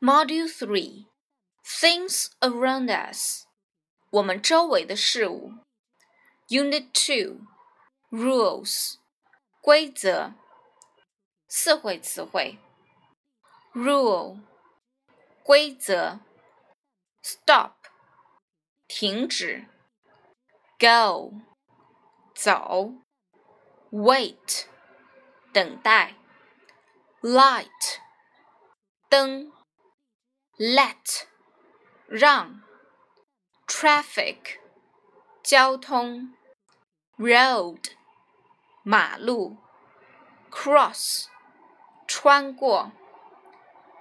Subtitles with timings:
[0.00, 1.06] Module 3
[1.64, 3.46] Things Around Us
[4.10, 5.54] 我们周围的事物
[6.48, 7.38] Unit 2
[8.10, 8.96] Rules
[9.60, 10.34] 规则
[11.48, 12.58] 四会词汇
[13.72, 14.40] Rule
[15.42, 16.20] 规则
[17.22, 17.72] Stop
[18.88, 19.66] 停止
[20.78, 21.34] Go
[22.34, 22.92] 走
[23.90, 24.64] Wait
[25.52, 26.16] 等待
[27.20, 27.98] Light
[29.08, 29.52] 灯
[30.58, 31.26] let
[32.06, 32.60] 让
[33.66, 34.58] traffic
[35.42, 36.34] 交通
[37.18, 37.80] road
[38.84, 39.56] 马路
[40.50, 41.26] cross
[42.06, 42.92] 穿过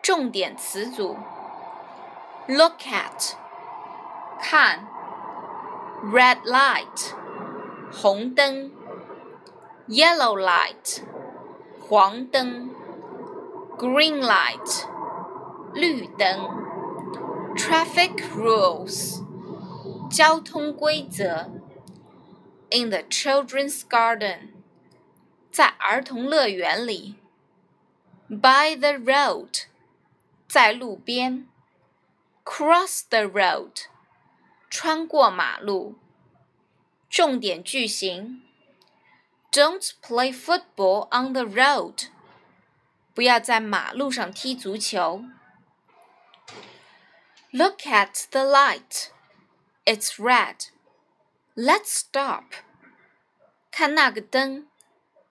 [0.03, 1.17] 重点词组
[2.47, 3.33] look at
[4.39, 4.87] 看
[6.11, 7.15] red light
[7.91, 8.71] 红灯
[9.87, 11.03] yellow light
[11.79, 12.69] 黄灯
[13.77, 14.85] green light
[15.75, 16.49] 绿灯，
[17.55, 19.23] traffic rules，
[20.09, 21.49] 交通规则。
[22.69, 24.49] In the children's garden，
[25.51, 27.15] 在儿童乐园里。
[28.29, 29.63] By the road，
[30.47, 31.47] 在路边。
[32.45, 33.85] Cross the road，
[34.69, 35.95] 穿过马路。
[37.09, 38.41] 重点句型：
[39.51, 42.07] Don't play football on the road，
[43.13, 45.25] 不要在马路上踢足球。
[47.55, 49.09] Look at the light.
[49.85, 50.67] It's red.
[51.55, 52.45] Let's stop.
[53.71, 54.67] 看那个灯，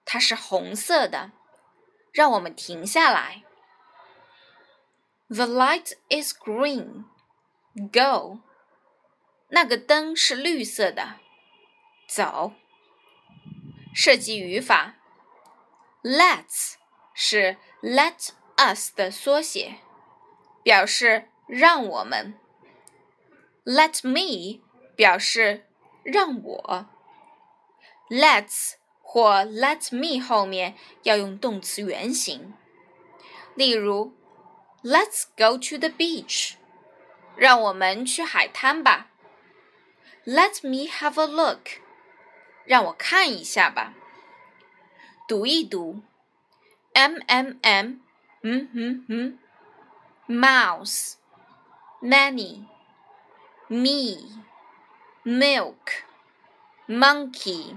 [0.05, 1.31] 它是红色的。
[2.11, 3.43] 让我们停下来。
[5.29, 7.05] The light is green.
[7.91, 8.39] Go.
[9.49, 11.15] 那个灯是绿色的。
[12.07, 12.53] 走。
[13.95, 14.95] 设计语法。
[16.03, 16.75] Let's
[17.13, 19.77] 是 Let us 的缩写，
[20.63, 21.29] 表示。
[21.47, 22.33] 让我们，
[23.65, 24.61] Let me
[24.95, 25.65] 表示
[26.03, 26.85] 让我，
[28.09, 32.53] Let's 或 Let me 后面要用动词原形。
[33.55, 34.13] 例如，
[34.83, 36.53] Let's go to the beach，
[37.35, 39.11] 让我们去海滩吧。
[40.25, 41.81] Let me have a look，
[42.65, 43.93] 让我看一下吧。
[45.27, 46.01] 读一读，
[46.93, 47.93] M M M，
[48.41, 49.39] 嗯哼哼，
[50.27, 51.15] Mouse。
[52.02, 52.68] Many,
[53.68, 54.18] me,
[55.24, 56.04] milk,
[56.88, 57.74] monkey,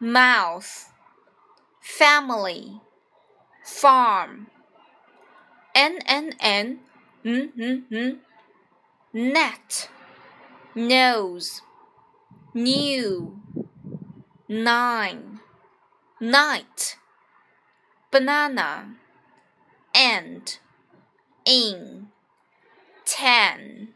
[0.00, 0.92] mouth,
[1.80, 2.80] family,
[3.64, 4.48] farm,
[5.74, 6.80] n n n,
[7.24, 8.20] n n n,
[9.12, 9.88] net,
[10.74, 11.62] nose,
[12.52, 13.40] new,
[14.48, 15.40] nine,
[16.20, 16.96] night,
[18.10, 18.96] banana,
[19.94, 20.58] and,
[21.44, 22.08] in
[23.10, 23.88] ten